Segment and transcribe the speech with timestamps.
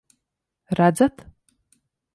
[0.79, 1.17] Redzat?